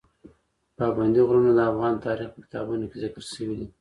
پابندي 0.77 1.21
غرونه 1.27 1.51
د 1.55 1.59
افغان 1.71 1.93
تاریخ 2.05 2.29
په 2.33 2.39
کتابونو 2.45 2.85
کې 2.89 2.97
ذکر 3.03 3.21
شوي 3.33 3.55
دي. 3.59 3.67